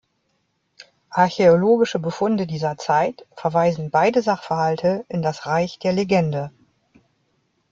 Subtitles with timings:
[1.11, 6.49] Archäologische Befunde dieser Zeit verweisen beide Sachverhalte in das Reich der Legende.